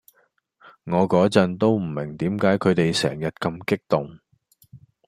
[0.85, 4.19] 我個陣都唔明點解佢哋成日咁激動⠀